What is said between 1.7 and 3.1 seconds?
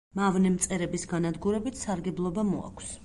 სარგებლობა მოაქვს.